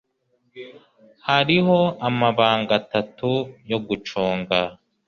hariho 1.27 1.79
amabanga 2.07 2.71
atatu 2.81 3.31
yo 3.71 3.77
gucunga 3.87 4.59